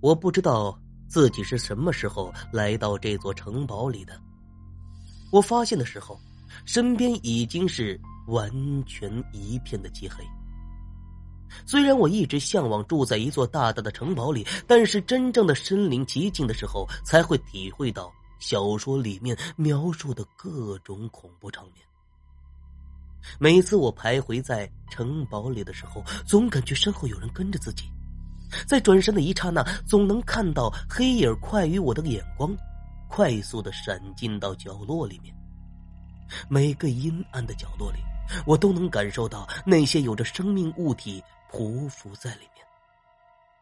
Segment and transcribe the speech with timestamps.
[0.00, 4.20] 我不知道自己是什么时候来到这座城堡里的。
[5.30, 6.18] 我发现的时候，
[6.64, 8.50] 身边已经是完
[8.86, 10.24] 全一片的漆黑。
[11.66, 21.76] 虽然我一直向往住在一座大大的城堡里，但是真正的身临其境的时候，才会体会到小说里面描述的各种恐怖场面。
[23.38, 27.90] 每次我徘徊在城堡里的时候，总感觉身后有人跟着自己，
[28.66, 32.56] 在转身的一刹那，总能看到黑影快于我的眼光，
[33.08, 35.34] 快速的闪进到角落里面。
[36.48, 37.98] 每个阴暗的角落里，
[38.46, 41.22] 我都能感受到那些有着生命物体。
[41.50, 42.62] 匍匐在里面，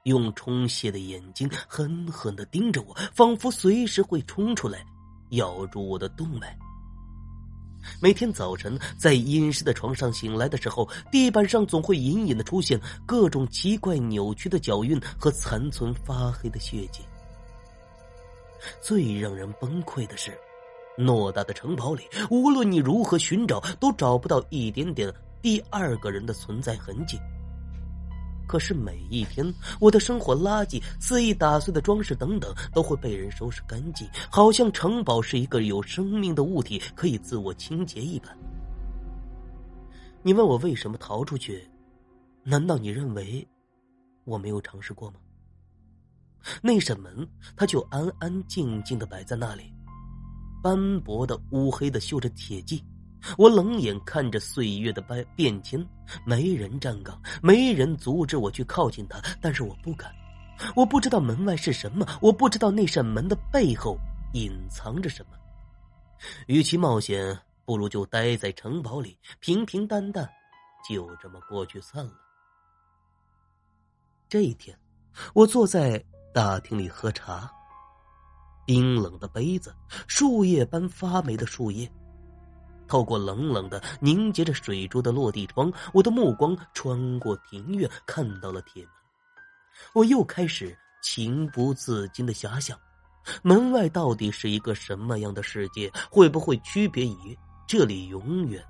[0.02, 4.84] 用充血的眼睛狠狠的盯着我，仿佛随时会冲出来
[5.30, 6.58] 咬住我的动脉。
[8.00, 17.02] 每天早晨在阴湿的床上醒来的时候，地板上总会隐隐的出现各种奇怪扭曲的脚印和残存发黑的血迹。
[18.80, 20.36] 最让人崩溃的是，
[20.96, 27.18] 偌大的城堡里，无论你如何寻找，都找不到一点点第二个人的存在痕迹。
[28.46, 38.36] 可是每一天，我的生活垃圾、肆意打碎的装饰等等，都会被人收拾干净，好像城堡是一个有生命的物体，可以自我清洁一般。
[40.22, 41.68] 你问我为什么逃出去？
[42.42, 43.46] 难道你认为
[44.24, 45.16] 我没有尝试过吗？
[46.62, 49.72] 那扇门，它就安安静静的摆在那里，
[50.62, 52.84] 斑驳的、乌黑的，绣着铁迹。
[53.36, 55.86] 我冷眼看着岁月的变变迁，
[56.24, 60.14] 没人站岗，没人阻止我去靠近他，但是我不敢。
[60.74, 63.98] 我不知道门外是什么，我不知道那扇门的背后
[64.32, 65.36] 隐藏着什么。
[66.46, 70.26] 与其冒险，不如就待在城堡里，平平淡淡，
[70.88, 72.12] 就这么过去算了。
[74.28, 74.76] 这一天，
[75.34, 77.50] 我坐在大厅里喝茶，
[78.64, 79.74] 冰冷的杯子，
[80.08, 81.90] 树叶般发霉的树叶。
[82.86, 88.92] 透过冷冷的、凝结着水珠的落地窗，我的目光穿过庭院，看到了铁门。
[89.92, 92.78] 我又开始情不自禁的遐想：
[93.42, 95.92] 门外到底是一个什么样的世界？
[96.10, 98.06] 会不会区别于这里？
[98.06, 98.64] 永远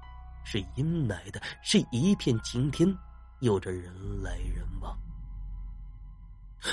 [0.45, 2.93] 是阴霾的，是一片晴天，
[3.41, 4.97] 有着人来人往。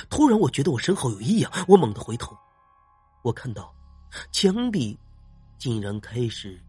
[0.09, 2.35] 突然，我觉得我身后有异样，我猛地回头，
[3.21, 3.71] 我看到
[4.31, 4.97] 墙壁
[5.57, 6.59] 竟然开始。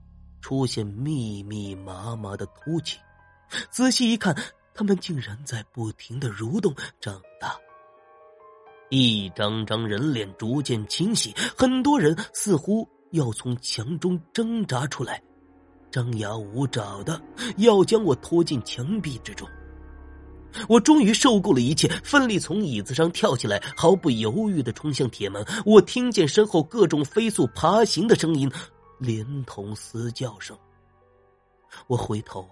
[0.45, 2.99] 出现密密麻麻的凸起，
[3.71, 4.37] 仔细一看，
[4.75, 7.57] 他们竟然在不停的蠕动长大。
[8.91, 15.19] 一张张人脸逐渐清晰，很多人似乎要从墙中挣扎出来，
[15.91, 17.19] 张牙舞爪的
[17.57, 19.49] 要将我拖进墙壁之中。
[20.69, 25.43] 我终于受够了一切，奋力从椅子上跳起来，毫不犹豫的冲向铁门。
[25.65, 28.53] 我听见身后各种飞速爬行的声音。
[29.05, 30.59] 连同嘶叫声，
[31.87, 32.49] 我回头，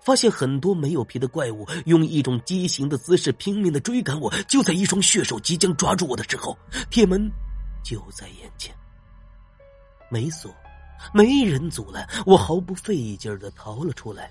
[0.00, 4.32] 发现很多没有皮的怪物用一种畸形的姿势拼命的追赶我。
[4.46, 6.56] 就在一双血手即将抓住我的时候，
[6.88, 7.28] 铁门
[7.82, 8.72] 就在眼前，
[10.08, 10.54] 没锁，
[11.12, 14.30] 没人阻拦，我毫不费劲的逃了出来。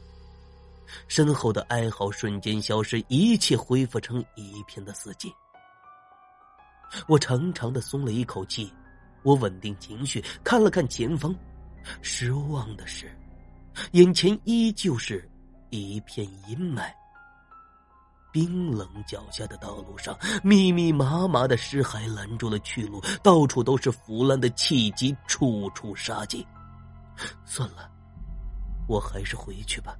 [1.09, 5.29] 身后的哀嚎瞬间消失，一切恢复成一片的死寂。
[7.09, 8.71] 我长长的松了一口气，
[9.23, 11.35] 我稳定情绪，看了看前方。
[12.01, 13.11] 失望的是，
[13.91, 15.29] 眼前依旧是
[15.69, 16.91] 一片阴霾。
[18.31, 26.45] 冰冷脚下的道路上，密密麻麻的尸骸拦住了去路，到处都是腐烂的气机，处处杀机。
[27.45, 27.89] 算了，
[28.87, 29.97] 我还是回去吧。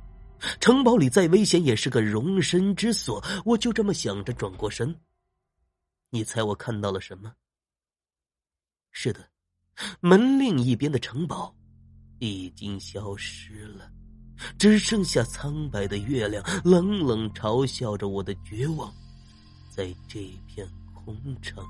[0.59, 3.23] 城堡里再危险，也是个容身之所。
[3.43, 4.95] 我就这么想着，转过身。
[6.11, 7.33] 你猜我看到了什么？
[8.91, 9.27] 是的，
[9.99, 11.55] 门另一边的城堡。
[12.19, 13.89] 已经消失了，
[14.57, 18.93] 只剩下苍白的月亮，冷冷嘲笑着我的绝望，
[19.69, 21.63] 在这片空城。